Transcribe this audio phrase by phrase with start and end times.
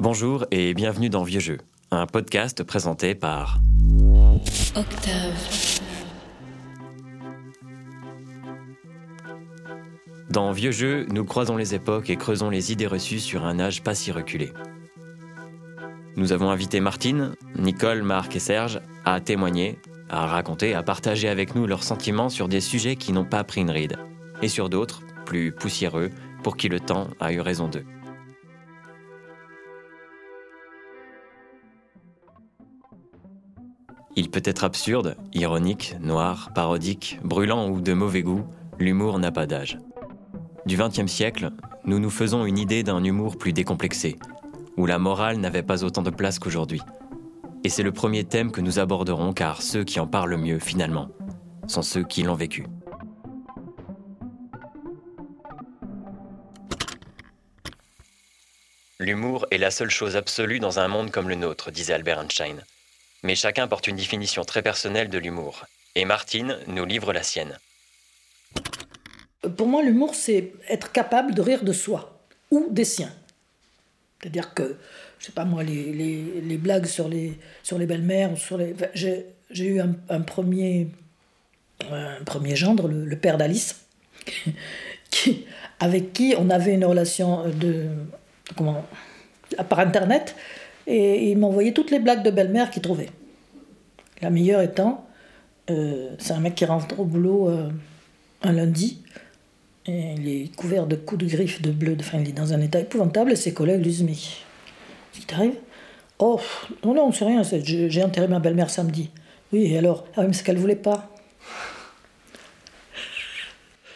[0.00, 1.58] Bonjour et bienvenue dans Vieux Jeux,
[1.90, 3.60] un podcast présenté par
[4.74, 5.80] Octave.
[10.30, 13.82] Dans Vieux Jeux, nous croisons les époques et creusons les idées reçues sur un âge
[13.82, 14.54] pas si reculé.
[16.16, 21.54] Nous avons invité Martine, Nicole, Marc et Serge à témoigner, à raconter, à partager avec
[21.54, 23.98] nous leurs sentiments sur des sujets qui n'ont pas pris une ride,
[24.40, 26.10] et sur d'autres, plus poussiéreux,
[26.42, 27.84] pour qui le temps a eu raison d'eux.
[34.20, 38.44] Il peut être absurde, ironique, noir, parodique, brûlant ou de mauvais goût,
[38.78, 39.78] l'humour n'a pas d'âge.
[40.66, 41.52] Du XXe siècle,
[41.86, 44.18] nous nous faisons une idée d'un humour plus décomplexé,
[44.76, 46.82] où la morale n'avait pas autant de place qu'aujourd'hui.
[47.64, 51.08] Et c'est le premier thème que nous aborderons car ceux qui en parlent mieux, finalement,
[51.66, 52.66] sont ceux qui l'ont vécu.
[58.98, 62.62] L'humour est la seule chose absolue dans un monde comme le nôtre, disait Albert Einstein.
[63.22, 65.66] Mais chacun porte une définition très personnelle de l'humour.
[65.94, 67.58] Et Martine nous livre la sienne.
[69.56, 73.12] Pour moi, l'humour, c'est être capable de rire de soi ou des siens.
[74.20, 74.76] C'est-à-dire que,
[75.18, 78.74] je sais pas moi, les, blagues sur les, sur les belles-mères, sur les...
[78.94, 80.88] j'ai, eu un, premier,
[82.26, 83.86] premier gendre, le, père d'Alice,
[85.80, 87.86] avec qui on avait une relation de...
[88.56, 88.84] Comment
[89.68, 90.36] Par Internet,
[90.90, 93.10] et il m'envoyait toutes les blagues de belle-mère qu'il trouvait.
[94.20, 95.06] La meilleure étant,
[95.70, 97.70] euh, c'est un mec qui rentre au boulot euh,
[98.42, 99.02] un lundi,
[99.86, 102.80] il est couvert de coups de griffes, de bleu, enfin il est dans un état
[102.80, 105.54] épouvantable, et ses collègues lui disent Mais qu'est-ce qui t'arrive?
[106.18, 106.38] Oh,
[106.84, 109.10] non, non, c'est rien, j'ai enterré ma belle-mère samedi.
[109.52, 110.06] Oui, et alors?
[110.14, 111.10] Ah oui, mais c'est qu'elle voulait pas.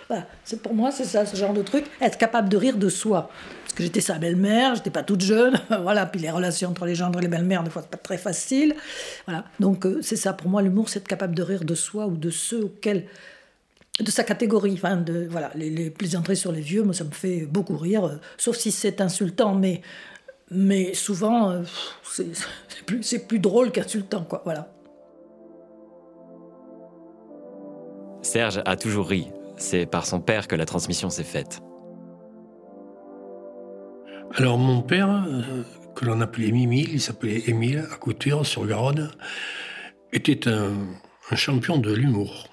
[0.09, 2.89] Voilà, c'est pour moi, c'est ça, ce genre de truc, être capable de rire de
[2.89, 3.31] soi
[3.75, 6.07] que j'étais sa belle-mère, j'étais pas toute jeune, voilà.
[6.07, 8.75] Puis les relations entre les gendres et les belles-mères, des fois, c'est pas très facile,
[9.27, 9.45] voilà.
[9.61, 12.17] Donc euh, c'est ça pour moi, l'humour, c'est être capable de rire de soi ou
[12.17, 13.07] de ceux auxquels,
[14.01, 17.11] de sa catégorie, enfin de voilà, les, les plaisanteries sur les vieux, moi ça me
[17.11, 19.83] fait beaucoup rire, euh, sauf si c'est insultant, mais
[20.51, 21.63] mais souvent euh,
[22.05, 24.69] c'est plus, plus drôle qu'insultant, quoi, voilà.
[28.23, 29.29] Serge a toujours ri.
[29.57, 31.61] C'est par son père que la transmission s'est faite.
[34.37, 35.63] Alors mon père, euh,
[35.95, 39.13] que l'on appelait Mimile, il s'appelait Émile, à Couture, sur Garonne,
[40.13, 40.73] était un,
[41.37, 42.49] champion de l'humour.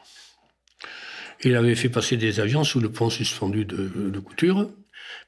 [1.44, 4.69] Il avait fait passer des avions sous le pont suspendu de, Couture.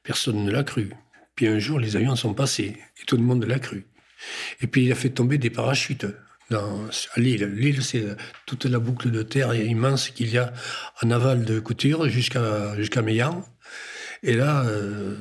[0.04, 0.92] Personne ne l'a cru.
[1.34, 3.88] Puis un jour, les avions sont passés et tout le monde l'a cru.
[4.60, 6.06] Et puis il a fait tomber des parachutes
[6.50, 7.44] dans, à Lille.
[7.44, 8.04] Lille, c'est
[8.46, 10.52] toute la boucle de terre immense qu'il y a
[11.02, 13.44] en aval de Couture jusqu'à jusqu'à Meillan.
[14.22, 15.16] Et là, euh,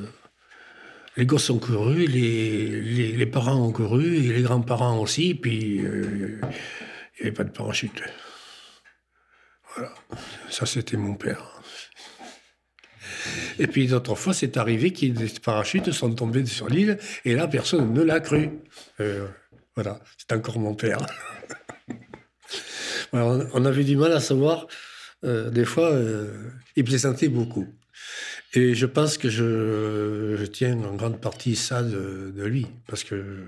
[1.18, 6.40] les gosses ont couru, les, les, parents ont couru, et les grands-parents aussi, puis euh,
[6.42, 8.02] il n'y avait pas de parachute.
[9.76, 9.94] Voilà,
[10.50, 11.62] ça c'était mon père.
[13.60, 17.48] Et puis d'autres fois, c'est arrivé que des parachutes sont tombés sur l'île, et là,
[17.48, 18.50] personne ne l'a cru.
[19.00, 19.28] Euh,
[19.76, 21.00] voilà, c'est encore mon père.
[23.14, 24.68] on avait du mal à savoir,
[25.24, 25.92] euh, des fois,
[26.76, 27.68] il plaisantait beaucoup.
[28.54, 33.46] Et je pense que je, tiens en grande partie ça de, lui, parce que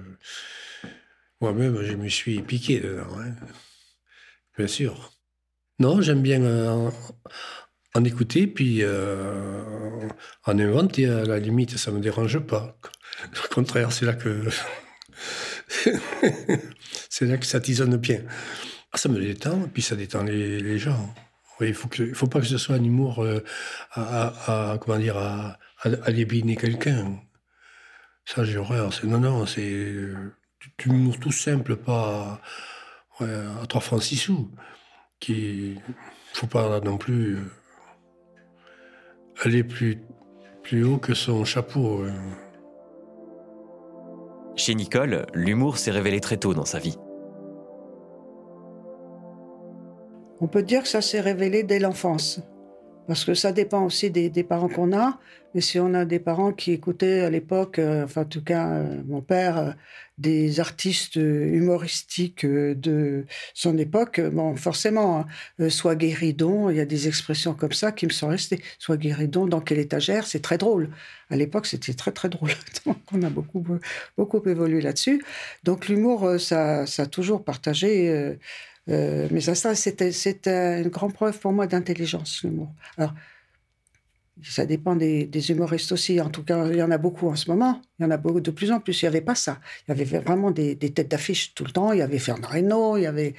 [1.42, 3.36] moi-même, je me suis piqué dedans, hein.
[4.58, 5.12] bien sûr.
[5.78, 6.90] Non, j'aime bien euh,
[7.94, 10.08] en, écouter, puis euh,
[10.46, 12.78] en inventer, à la limite, ça ne me dérange pas.
[13.46, 14.50] Au contraire, c'est là que...
[17.10, 18.22] c'est là que ça tisonne bien.
[18.92, 21.14] Ah, ça me détend, puis ça détend les gens.
[21.60, 23.42] Oui, il que, faut pas que ce soit un humour euh,
[23.94, 27.18] à, comment dire, à, à, débiner quelqu'un.
[28.26, 28.92] Ça, j'ai horreur.
[29.04, 32.42] Non, non, c'est du humour tout simple, pas
[33.20, 34.52] à 3 francs 6 sous.
[35.20, 35.78] Qui,
[36.34, 37.52] faut pas non plus euh,
[39.44, 39.98] aller plus,
[40.64, 42.04] plus haut que son chapeau.
[42.04, 42.12] Euh.
[44.58, 46.98] Chez Nicole, l'humour s'est révélé très tôt dans sa vie.
[50.40, 52.40] On peut dire que ça s'est révélé dès l'enfance.
[53.08, 55.20] Parce que ça dépend aussi des, parents qu'on a.
[55.54, 58.72] Mais si on a des parents qui écoutaient à l'époque, euh, enfin en tout cas
[58.72, 59.72] euh, mon père, euh,
[60.18, 65.26] des artistes humoristiques de son époque, bon forcément,
[65.60, 68.62] hein, soit guéridon, il y a des expressions comme ça qui me sont restées.
[68.80, 70.90] Soit guéridon, dans quelle étagère, c'est très drôle.
[71.30, 72.52] À l'époque, c'était très très drôle.
[72.86, 73.66] Donc on a beaucoup
[74.18, 75.24] beaucoup évolué là-dessus.
[75.64, 78.38] Donc l'humour, ça, ça a toujours partagé
[78.90, 82.70] euh, mais ça, c'était une grande preuve pour moi d'intelligence, l'humour.
[82.98, 83.14] Alors,
[84.44, 86.20] Ça dépend des, humoristes aussi.
[86.22, 87.82] En tout cas, il y en a beaucoup en ce moment.
[88.00, 89.02] Il y en a beaucoup de plus en plus.
[89.02, 89.60] Il n'y avait pas ça.
[89.88, 91.94] Il y avait vraiment des, têtes d'affiche tout le temps.
[91.94, 93.34] Il y avait Fernand Reynaud, il y avait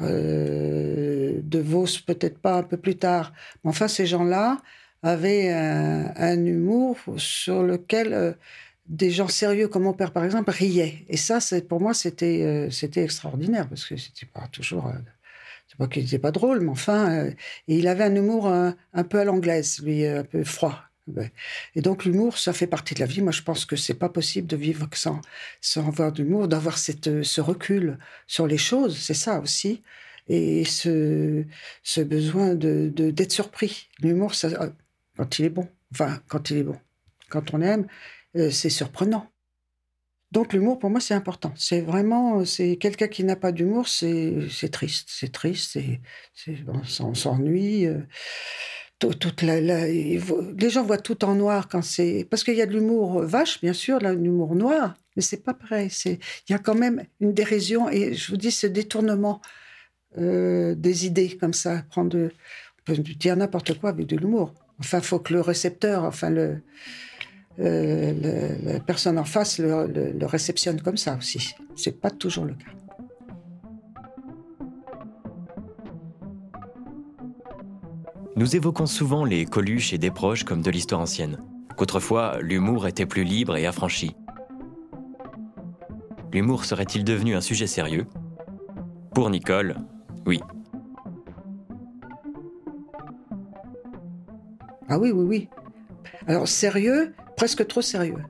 [0.00, 3.32] euh, De Vos, peut-être pas un peu plus tard.
[3.64, 4.58] Mais enfin, ces gens-là
[5.02, 8.32] avaient un, humour sur lequel euh,
[8.88, 11.04] des gens sérieux comme mon père, par exemple, riaient.
[11.08, 11.38] Et ça,
[11.68, 14.92] pour moi, c'était euh, c'était extraordinaire parce que c'était pas toujours
[15.68, 17.30] c'est pas qu'il n'était pas drôle, mais enfin, euh,
[17.66, 20.82] il avait un humour un, peu à l'anglaise, lui, un peu froid.
[21.74, 23.22] Et donc l'humour, ça fait partie de la vie.
[23.22, 25.20] Moi, je pense que c'est pas possible de vivre sans,
[25.60, 29.82] sans avoir d'humour, d'avoir cette, ce recul sur les choses, c'est ça aussi.
[30.28, 31.44] Et ce,
[31.84, 33.88] ce besoin de, d'être surpris.
[34.00, 34.70] L'humour, euh,
[35.16, 36.78] quand il est bon, enfin, quand il est bon,
[37.28, 37.86] quand on aime,
[38.36, 39.26] euh, c'est surprenant.
[40.32, 41.52] Donc l'humour, pour moi, c'est important.
[41.56, 46.00] C'est vraiment, c'est quelqu'un qui n'a pas d'humour, c'est triste, c'est triste, c'est
[46.98, 47.86] on s'ennuie.
[47.86, 48.00] Euh,
[49.42, 53.22] la, les gens voient tout en noir quand c'est parce qu'il y a de l'humour
[53.22, 55.90] vache, bien sûr, l'humour noir, mais c'est pas pareil.
[55.90, 56.18] C'est
[56.48, 59.40] il y a quand même une dérision et je vous dis ce détournement
[60.18, 62.16] euh, des idées comme ça, prendre,
[62.88, 64.54] on peut dire n'importe quoi avec de l'humour.
[64.78, 66.62] Enfin, faut que le récepteur, enfin le
[67.58, 71.54] euh, la personne en face le, réceptionne comme ça aussi.
[71.74, 72.70] C'est pas toujours le cas.
[78.36, 81.38] Nous évoquons souvent les Coluches et des proches comme de l'histoire ancienne,
[81.76, 84.14] qu'autrefois l'humour était plus libre et affranchi.
[86.32, 88.06] L'humour serait-il devenu un sujet sérieux?
[89.14, 89.76] Pour Nicole,
[90.26, 90.42] oui.
[94.88, 95.48] Ah oui, oui, oui.
[96.26, 98.22] Alors sérieux, presque trop sérieux.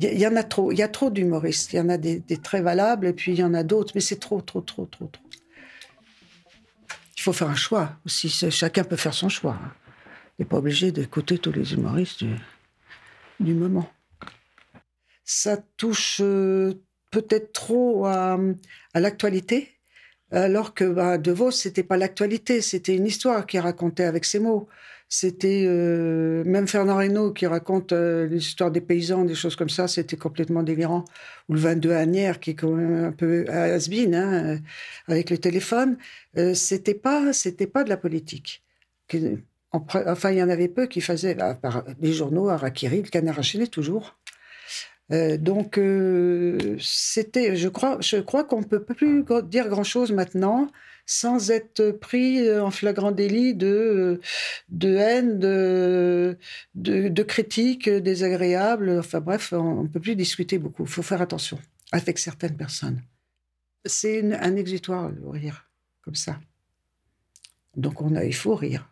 [0.00, 1.72] Il y, en a trop, il y a trop d'humoristes.
[1.72, 4.02] Il y en a des, très valables et puis il y en a d'autres, mais
[4.02, 5.22] c'est trop, trop, trop, trop, trop.
[7.16, 8.28] Il faut faire un choix aussi.
[8.28, 9.58] Chacun peut faire son choix.
[10.38, 12.24] Il n'est pas obligé d'écouter tous les humoristes
[13.40, 13.88] du, moment.
[15.24, 16.74] Ça touche euh,
[17.10, 18.38] peut-être trop à,
[18.94, 19.78] l'actualité,
[20.30, 24.40] alors que bah, De Vos, c'était pas l'actualité, c'était une histoire qu'il racontait avec ses
[24.40, 24.68] mots.
[25.08, 29.86] C'était euh, même Fernand Reynaud qui raconte euh, l'histoire des paysans, des choses comme ça,
[29.86, 31.04] c'était complètement délirant.
[31.48, 34.58] Ou le 22 Agnières qui est quand même un peu has hein, euh,
[35.06, 35.96] avec le téléphone.
[36.54, 38.64] c'était pas, c'était pas de la politique.
[39.72, 43.68] Enfin, il y en avait peu qui faisaient, par les journaux, Arakiri, le canard enchaîné
[43.68, 44.18] toujours.
[45.10, 45.78] donc,
[46.80, 50.68] c'était, je crois, je crois qu'on peut plus dire grand chose maintenant
[51.06, 54.20] sans être pris euh, en flagrant délit de, euh,
[54.68, 56.36] de haine, de,
[56.74, 58.98] de, critiques désagréables.
[58.98, 60.82] Enfin bref, on ne peut plus discuter beaucoup.
[60.82, 61.58] Il faut faire attention
[61.92, 63.02] avec certaines personnes.
[63.84, 65.70] C'est un exutoire, le rire,
[66.02, 66.40] comme ça.
[67.76, 68.90] Donc on a, il faut rire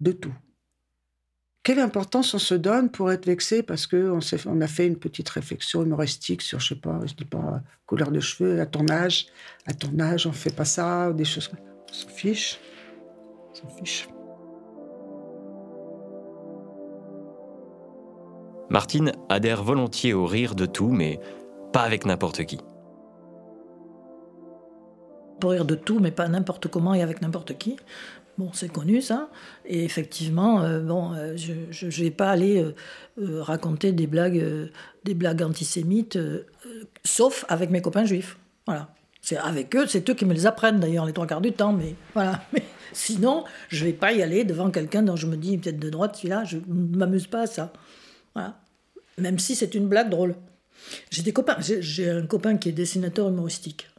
[0.00, 0.34] de tout
[1.70, 5.28] quelle importance on se donne pour être vexé parce qu'on on a fait une petite
[5.28, 9.26] réflexion humoristique sur, je sais pas, je dis pas couleur de cheveux, à ton âge,
[9.66, 11.48] à ton âge, on fait pas ça, des choses.
[11.88, 12.58] On s'en fiche.
[13.52, 14.08] On s'en fiche.
[18.68, 21.20] Martine adhère volontiers au rire de tout, mais
[21.72, 22.58] pas avec n'importe qui.
[25.40, 27.76] Pour rire de tout, mais pas n'importe comment et avec n'importe qui.
[28.40, 29.28] Bon, c'est connu ça.
[29.66, 31.52] Et effectivement, euh, bon, euh, je
[31.84, 32.64] ne vais pas aller
[33.18, 34.42] euh, raconter des blagues,
[35.04, 36.18] des blagues antisémites,
[37.04, 38.38] sauf avec mes copains juifs.
[38.64, 38.94] Voilà.
[39.20, 41.74] C'est avec eux, c'est eux qui me les apprennent d'ailleurs les trois quarts du temps.
[41.74, 42.42] Mais voilà.
[42.54, 42.62] Mais
[42.94, 46.16] sinon, je vais pas y aller devant quelqu'un dont je me dis peut-être de droite,
[46.16, 47.74] celui-là, je ne m'amuse pas à ça.
[48.34, 48.58] Voilà.
[49.18, 50.34] Même si c'est une blague drôle.
[51.10, 51.58] J'ai des copains.
[51.60, 53.90] J'ai un copain qui est dessinateur humoristique,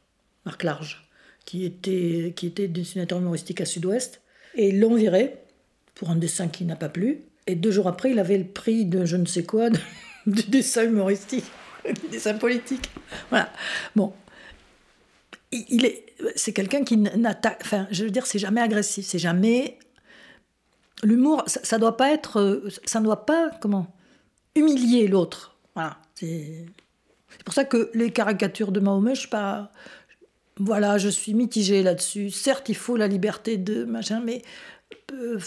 [0.48, 1.08] Marc Large,
[1.46, 4.22] qui était, qui était dessinateur humoristique à Sud-Ouest
[4.56, 5.36] et ils l'ont viré
[5.96, 7.22] pour un dessin qui n'a pas plu.
[7.48, 9.80] Et deux jours après, il avait le prix de je ne sais quoi, de,
[10.28, 11.46] du dessin humoristique,
[11.86, 12.90] du dessin politique.
[13.30, 13.52] Voilà.
[13.96, 14.14] Bon.
[15.52, 16.06] Il est,
[16.36, 19.78] c'est quelqu'un qui n'attaque, enfin, je veux dire, c'est jamais agressif, c'est jamais.
[21.04, 23.88] L'humour, ça, ne doit pas être, ça ne doit pas, comment,
[24.56, 25.58] humilier l'autre.
[25.76, 25.98] Voilà.
[26.16, 26.66] C'est,
[27.32, 29.72] c'est pour ça que les caricatures de Mahomet, je suis pas,
[30.64, 32.30] voilà, je suis mitigée là-dessus.
[32.30, 34.44] Certes, il faut la liberté de machin, mais
[35.14, 35.40] euh,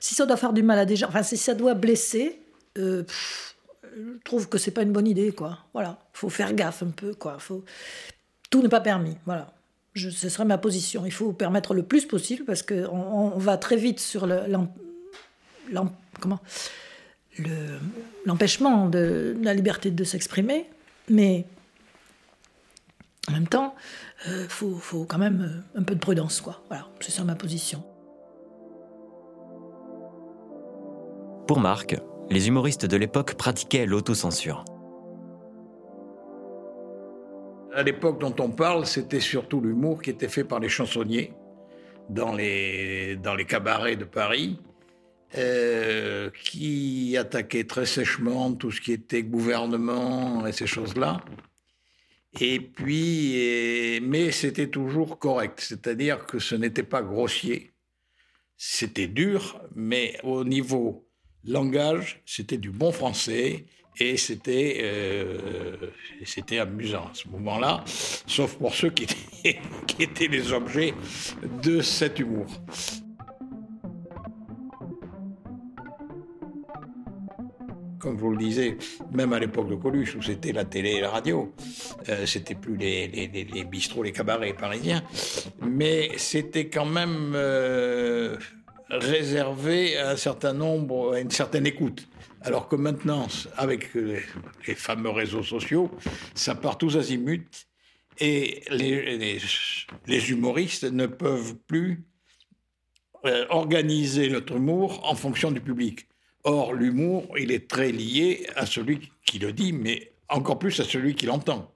[0.00, 2.40] si ça doit faire du mal à des gens, enfin, si ça doit blesser,
[2.78, 3.04] euh,
[3.96, 5.58] je trouve que c'est pas une bonne idée, quoi.
[5.72, 7.38] Voilà, faut faire gaffe un peu, quoi.
[7.38, 7.64] Faut...
[8.50, 9.52] Tout n'est pas permis, voilà.
[9.96, 11.06] Ce serait ma position.
[11.06, 14.26] Il faut permettre le plus possible parce qu'on on va très vite sur
[18.26, 20.66] l'empêchement de la liberté de s'exprimer,
[21.08, 21.44] mais
[23.28, 23.74] en même temps,
[24.26, 26.62] il euh, faut, quand même euh, un peu de prudence, quoi.
[26.68, 27.82] Voilà, c'est ça ma position.
[31.46, 31.96] Pour Marc,
[32.30, 34.64] les humoristes de l'époque pratiquaient l'autocensure.
[37.74, 41.32] À l'époque dont on parle, c'était surtout l'humour qui était fait par les chansonniers
[42.08, 44.58] dans les, dans les cabarets de Paris,
[45.36, 51.20] euh, qui attaquaient très sèchement tout ce qui était gouvernement et ces choses-là.
[52.40, 57.72] Et puis, mais c'était toujours correct, c'est-à-dire que ce n'était pas grossier,
[58.56, 61.06] c'était dur, mais au niveau
[61.44, 63.66] langage, c'était du bon français
[64.00, 65.76] et c'était euh,
[66.24, 70.94] c'était amusant à ce moment-là, sauf pour ceux qui étaient, qui étaient les objets
[71.62, 72.46] de cet humour.
[78.04, 78.76] Comme vous le disais,
[79.12, 81.54] même à l'époque de Coluche, où c'était la télé et la radio,
[82.10, 85.02] euh, c'était plus les, bistrots, les cabarets parisiens,
[85.62, 88.36] mais c'était quand même euh,
[88.90, 92.06] réservé à un certain nombre, à une certaine écoute.
[92.42, 94.20] Alors que maintenant, avec les,
[94.74, 95.90] fameux réseaux sociaux,
[96.34, 97.48] ça part tous azimuts
[98.20, 99.38] et les,
[100.06, 102.04] les humoristes ne peuvent plus
[103.24, 106.06] euh, organiser notre humour en fonction du public.
[106.44, 110.84] Or, l'humour, il est très lié à celui qui le dit, mais encore plus à
[110.84, 111.74] celui qui l'entend.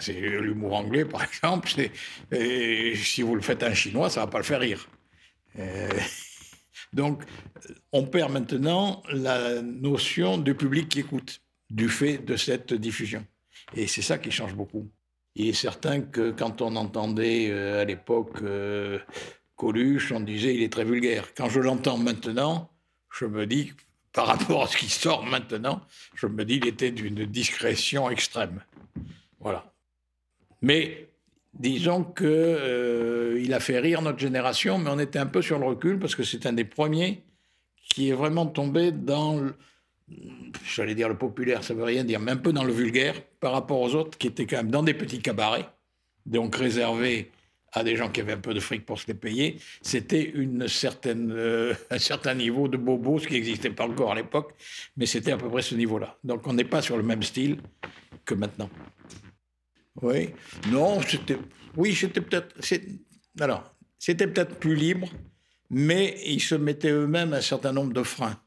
[0.00, 1.68] C'est l'humour anglais, par exemple.
[1.70, 4.88] si vous le faites à un chinois, ça va pas le faire rire.
[5.58, 5.88] Euh,
[6.92, 7.22] donc,
[7.92, 13.24] on perd maintenant la notion du public qui écoute, du fait de cette diffusion.
[13.74, 14.90] Et c'est ça qui change beaucoup.
[15.34, 18.98] Il est certain que quand on entendait euh, à l'époque euh,
[19.54, 21.34] Coluche, on disait il est très vulgaire.
[21.34, 22.70] Quand je l'entends maintenant,
[23.18, 23.72] je me dis
[24.12, 25.82] par rapport à ce qui sort maintenant,
[26.14, 28.62] je me dis qu'il était d'une discrétion extrême.
[29.40, 29.72] Voilà.
[30.62, 31.08] Mais
[31.52, 35.66] disons qu'il euh, a fait rire notre génération, mais on était un peu sur le
[35.66, 37.22] recul parce que c'est un des premiers
[37.90, 39.40] qui est vraiment tombé dans,
[40.64, 43.52] j'allais dire le populaire, ça veut rien dire, mais un peu dans le vulgaire par
[43.52, 45.68] rapport aux autres qui étaient quand même dans des petits cabarets,
[46.24, 47.30] donc réservés
[47.76, 50.66] à des gens qui avaient un peu de fric pour se les payer, c'était une
[50.66, 54.54] certaine, euh, un certain niveau de bobo, ce qui n'existait pas encore à l'époque,
[54.96, 56.16] mais c'était à peu près ce niveau-là.
[56.24, 57.58] Donc on n'est pas sur le même style
[58.24, 58.70] que maintenant.
[60.00, 60.30] Oui,
[60.70, 61.36] non, c'était,
[61.76, 62.56] oui, c'était peut-être,
[63.40, 65.10] alors, c'était peut-être plus libre,
[65.68, 68.40] mais ils se mettaient eux-mêmes un certain nombre de freins.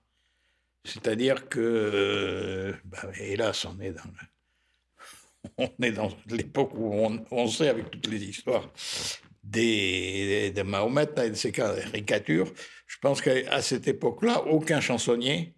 [0.85, 4.38] C'est-à-dire que, euh, bah, hélas, on est dans le,
[5.57, 6.93] on est dans l'époque où
[7.31, 8.69] on, sait, avec toutes les histoires
[9.43, 12.51] des, de Mahomet et de ses caricatures,
[12.87, 15.55] je pense qu'à cette époque-là, aucun chansonnier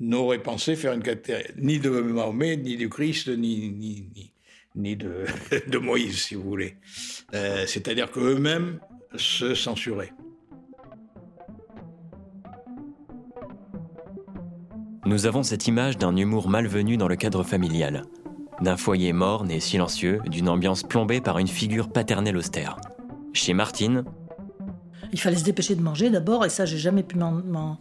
[0.00, 4.32] n'aurait pensé faire une caricature ni de Mahomet, ni du Christ, ni, ni,
[4.74, 5.24] ni, de,
[5.66, 6.76] de, Moïse, si vous voulez.
[7.34, 8.80] Euh, c'est-à-dire qu'eux-mêmes
[9.16, 10.12] se censuraient.
[15.04, 18.04] Nous avons cette image d'un humour malvenu dans le cadre familial
[18.60, 22.76] d'un foyer morne et silencieux, d'une ambiance plombée par une figure paternelle austère.
[23.32, 24.04] Chez Martine,
[25.12, 27.78] il fallait se dépêcher de manger d'abord, et ça, j'ai jamais pu m'en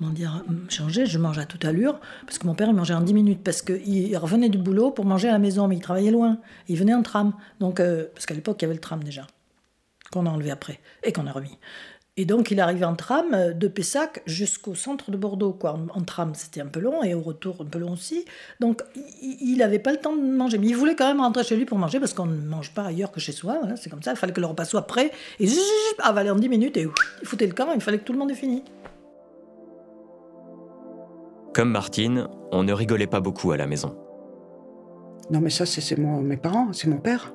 [0.00, 1.06] dire, changer.
[1.06, 3.62] Je mange à toute allure, parce que mon père, il mangeait en 10 minutes, parce
[3.62, 6.38] qu'il revenait du boulot pour manger à la maison, mais il travaillait loin.
[6.68, 7.32] Il venait en tram.
[7.60, 9.26] Donc, euh, parce qu'à l'époque, il y avait le tram déjà,
[10.10, 11.58] qu'on a enlevé après, et qu'on a remis.
[12.20, 15.52] Et donc, il arrivait en tram euh, de Pessac jusqu'au centre de Bordeaux.
[15.52, 15.78] Quoi.
[15.94, 18.24] En, tram, c'était un peu long, et au retour, un peu long aussi.
[18.58, 18.82] Donc,
[19.22, 20.58] il n'avait pas le temps de manger.
[20.58, 22.82] Mais il voulait quand même rentrer chez lui pour manger, parce qu'on ne mange pas
[22.82, 23.60] ailleurs que chez soi.
[23.76, 24.10] c'est comme ça.
[24.10, 25.12] Il fallait que le repas soit prêt.
[25.38, 25.46] Et
[26.00, 26.88] avaler en 10 minutes, et
[27.22, 27.68] il foutait le camp.
[27.72, 28.64] Il fallait que tout le monde ait fini.
[31.54, 33.96] Comme Martine, on ne rigolait pas beaucoup à la maison.
[35.30, 37.32] Non, mais ça, c'est mes parents, c'est mon père.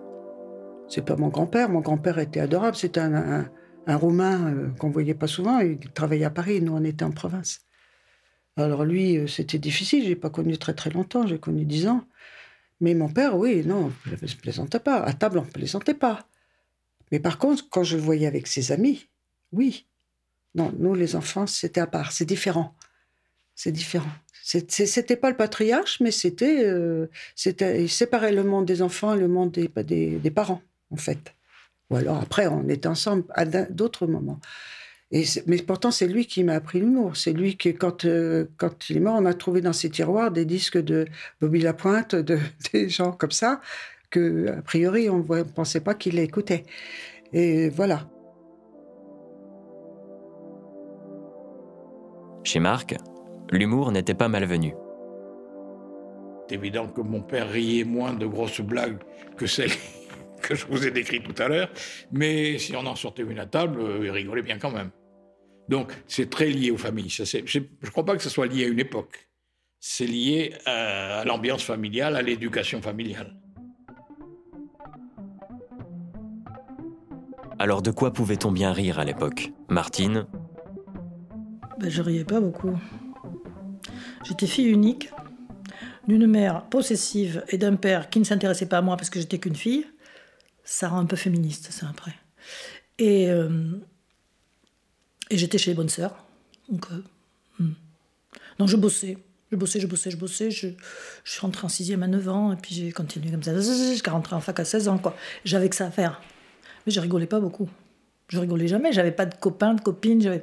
[0.89, 1.69] C'est pas mon grand-père.
[1.69, 2.75] Mon grand-père était adorable.
[2.75, 3.45] C'était un un
[3.87, 5.59] Roumain euh, qu'on voyait pas souvent.
[5.59, 7.61] Il travaillait à Paris, nous on était en province.
[8.55, 10.05] Alors lui, euh, c'était difficile.
[10.05, 11.27] J'ai pas connu très très longtemps.
[11.27, 12.05] J'ai connu dix ans.
[12.79, 14.97] Mais mon père, oui, non, on ne plaisantait pas.
[15.01, 16.27] À table, on ne plaisantait pas.
[17.11, 19.07] Mais par contre, quand je le voyais avec ses amis,
[19.51, 19.85] oui.
[20.55, 22.11] Non, nous, les enfants, c'était à part.
[22.11, 22.75] C'est différent.
[23.55, 24.11] C'est différent.
[24.43, 26.63] C'était pas le patriarche, mais c'était.
[26.65, 30.61] Euh, c'était il séparait le monde des enfants et le monde des parents,
[30.91, 31.33] en fait.
[31.93, 34.39] Ou alors après, on était ensemble à d'autres moments.
[35.11, 37.15] Et mais pourtant, c'est lui qui m'a appris l'humour.
[37.15, 40.31] C'est lui qui, quand, euh, quand il est mort, on a trouvé dans ses tiroirs
[40.31, 41.05] des disques de
[41.39, 42.39] Bobby Lapointe, de,
[42.73, 43.61] des gens comme ça,
[44.09, 46.63] que a priori, on ne pensait pas qu'il écoutait.
[47.31, 48.09] Et voilà.
[52.43, 52.95] Chez Marc,
[53.51, 54.73] l'humour n'était pas malvenu.
[56.49, 58.97] C'est évident que mon père riait moins de grosses blagues
[59.37, 59.69] que celles
[60.43, 61.71] que je vous ai décrit tout à l'heure,
[62.11, 64.91] mais si on en sortait une à table, euh, il rigolait bien quand même.
[65.69, 67.09] Donc, c'est très lié aux familles.
[67.09, 69.29] je ne crois pas que ce soit lié à une époque.
[69.79, 73.35] C'est lié à l'ambiance familiale, à l'éducation familiale.
[77.59, 79.51] Alors de quoi pouvait-on bien rire à l'époque?
[79.69, 80.25] Martine?
[81.79, 82.77] Ben, Je riais pas beaucoup.
[84.23, 85.09] J'étais fille unique,
[86.07, 89.37] d'une mère possessive et d'un père qui ne s'intéressait pas à moi parce que j'étais
[89.37, 89.85] qu'une fille.
[90.63, 92.13] Ça rend un peu féministe, ça après.
[92.99, 93.73] Et, euh,
[95.29, 96.15] et j'étais chez les bonnes sœurs.
[96.69, 97.03] Donc, euh,
[97.59, 98.67] hmm.
[98.67, 99.17] je bossais.
[99.51, 100.51] Je bossais, je bossais, je bossais.
[100.51, 100.69] Je,
[101.23, 104.11] je suis rentrée en sixième à 9 ans et puis j'ai continué comme ça jusqu'à
[104.11, 104.97] rentrer en fac à 16 ans.
[104.97, 105.15] quoi.
[105.45, 106.21] J'avais que ça à faire.
[106.85, 107.69] Mais je rigolais pas beaucoup.
[108.29, 108.91] Je rigolais jamais.
[108.93, 110.41] J'avais pas de copains, de copines, j'avais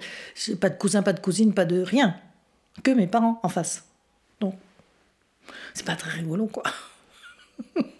[0.60, 2.16] pas de cousins, pas de cousines, pas de rien.
[2.84, 3.84] Que mes parents en face.
[4.40, 4.54] Donc,
[5.74, 6.62] c'est pas très rigolo, quoi.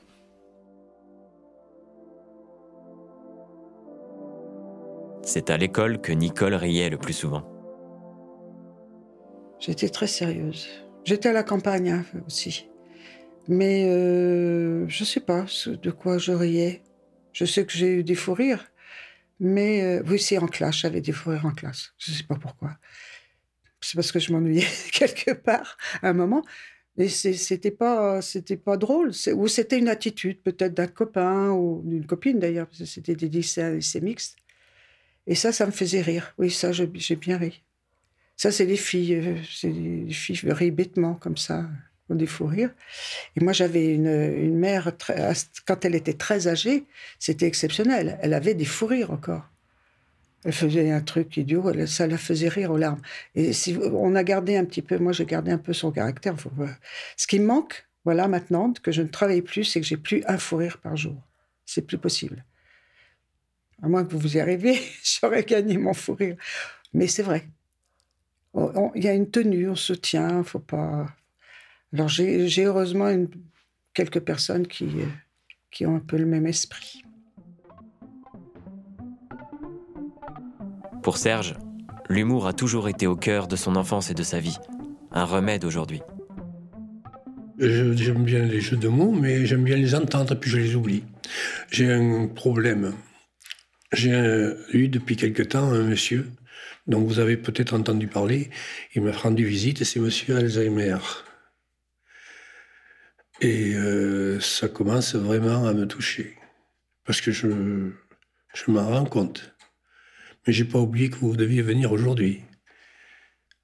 [5.33, 7.49] C'est à l'école que Nicole riait le plus souvent.
[9.61, 10.67] J'étais très sérieuse.
[11.05, 12.69] J'étais à la campagne hein, aussi.
[13.47, 16.83] Mais euh, je sais pas de quoi je riais.
[17.33, 18.73] Je sais que j'ai eu des fous rires,
[19.39, 21.95] mais euh, oui, c'est en classe, j'avais des fous rires en classe.
[21.97, 22.77] Je ne sais pas pourquoi.
[23.81, 26.43] C'est parce que je m'ennuyais quelque part à un moment.
[26.99, 29.13] Et c'était pas, c'était pas drôle.
[29.37, 34.01] Ou c'était une attitude peut-être d'un copain ou d'une copine d'ailleurs, c'était des lycées, lycées
[34.01, 34.40] mixtes.
[35.27, 36.35] Et ça, ça me faisait rire.
[36.39, 36.87] Oui, ça, j'ai
[37.17, 37.63] bien ri.
[38.37, 41.69] Ça, c'est les filles, euh, c'est les filles rient bêtement comme ça
[42.15, 42.71] des fous rires.
[43.37, 44.93] Et moi, j'avais une, mère,
[45.67, 46.85] quand elle était très âgée,
[47.19, 48.19] c'était exceptionnel.
[48.23, 49.49] Elle avait des fous rires encore.
[50.45, 53.03] Elle faisait un truc idiot, ça la faisait rire aux larmes.
[53.35, 56.35] Et si on a gardé un petit peu, moi j'ai gardé un peu son caractère.
[57.17, 60.23] Ce qui me manque, voilà, maintenant, que je ne travaille plus, c'est que j'ai plus
[60.27, 61.17] un fou rire par jour.
[61.67, 62.43] C'est plus possible.
[63.83, 66.37] À moins que vous vous y arriviez, j'aurais gagné mon fou rire.
[66.93, 67.49] Mais c'est vrai.
[68.95, 71.07] Il y a une tenue, on se tient, faut pas,
[71.93, 73.13] alors j'ai heureusement
[73.95, 75.07] quelques personnes qui, euh,
[75.71, 77.03] qui ont un peu le même esprit.
[81.03, 81.55] Pour Serge,
[82.09, 84.57] l'humour a toujours été au cœur de son enfance et de sa vie.
[85.11, 86.03] Un remède aujourd'hui.
[87.59, 91.05] J'aime bien les jeux de mots, mais j'aime bien les entendre, puis je les oublie.
[91.71, 92.95] J'ai un problème.
[93.93, 96.31] J'ai eu depuis quelque temps un monsieur
[96.87, 98.51] dont vous avez peut-être entendu parler.
[98.95, 100.99] Il m'a rendu visite et c'est monsieur Alzheimer.
[103.41, 106.37] Et euh, ça commence vraiment à me toucher.
[107.05, 107.49] Parce que je,
[108.55, 109.55] je m'en rends compte.
[110.47, 112.43] Mais j'ai pas oublié que vous deviez venir aujourd'hui.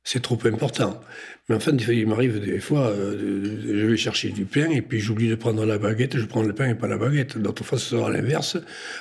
[0.09, 1.01] C'est trop important.
[1.49, 5.29] Mais enfin, il m'arrive des fois, euh, je vais chercher du pain et puis j'oublie
[5.29, 7.37] de prendre la baguette, je prends le pain et pas la baguette.
[7.37, 8.57] D'autres fois, ce sera l'inverse.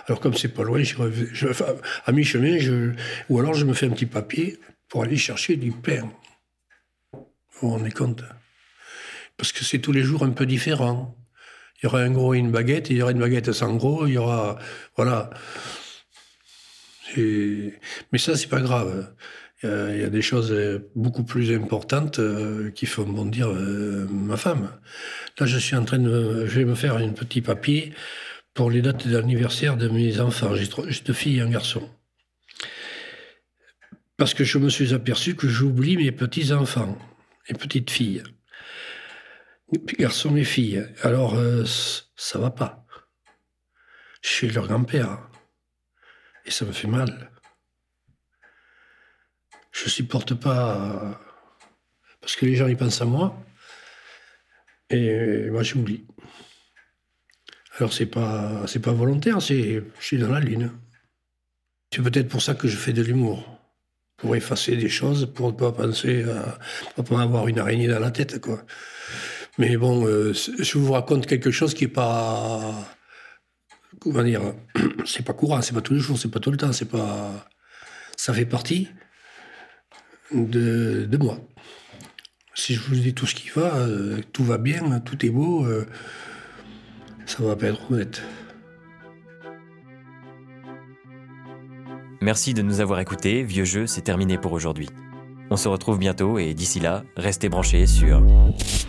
[0.08, 0.96] Alors, comme c'est pas loin, je,
[2.06, 2.58] à mi-chemin,
[3.30, 4.58] ou alors je me fais un petit papier
[4.90, 6.12] pour aller chercher du pain.
[7.14, 7.22] Vous
[7.62, 8.24] vous rendez compte?
[9.38, 11.16] Parce que c'est tous les jours un peu différent.
[11.78, 14.08] Il y aura un gros et une baguette, il y aura une baguette sans gros,
[14.08, 14.58] il y aura.
[14.96, 15.30] Voilà.
[17.16, 19.14] Mais ça, c'est pas grave.
[19.94, 20.54] Il y, a, des choses
[20.96, 24.70] beaucoup plus importantes euh, qui font bondir euh, ma femme.
[25.40, 26.46] Là, je suis en train de.
[26.46, 27.94] Je vais me faire un petit papier
[28.54, 30.56] pour les dates d'anniversaire de mes enfants.
[30.56, 31.90] J'ai deux filles et un garçon.
[34.18, 36.98] Parce que je me suis aperçu que j'oublie mes petits-enfants
[37.50, 38.24] et petites filles
[39.98, 40.86] garçons et filles.
[41.02, 41.64] Alors, euh,
[42.16, 42.86] ça va pas.
[44.22, 45.30] Je suis leur grand-père.
[46.46, 47.32] Et ça me fait mal.
[49.76, 51.20] Je supporte pas.
[52.22, 53.38] Parce que les gens, ils pensent à moi.
[54.90, 56.06] Et moi, j'oublie.
[57.78, 60.72] Alors, c'est pas, c'est pas volontaire, c'est, je suis dans la lune.
[61.94, 63.60] C'est peut-être pour ça que je fais de l'humour.
[64.16, 68.12] Pour effacer des choses, pour ne pas penser à, pas avoir une araignée dans la
[68.12, 68.64] tête, quoi.
[69.58, 72.96] Mais bon, euh, je vous raconte quelque chose qui est pas.
[74.00, 74.54] Comment dire
[75.06, 77.46] C'est pas courant, c'est pas tous les jours, c'est pas tout le temps, c'est pas.
[78.16, 78.90] Ça fait partie
[80.32, 81.38] de, de, moi.
[82.54, 85.66] Si je vous dis tout ce qui va, euh, tout va bien, tout est beau,
[85.66, 85.86] euh,
[87.26, 88.22] ça va pas être honnête.
[92.22, 93.44] Merci de nous avoir écoutés.
[93.44, 94.90] Vieux jeu, c'est terminé pour aujourd'hui.
[95.52, 98.24] On se retrouve bientôt et d'ici là, restez branchés sur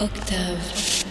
[0.00, 1.05] Octave.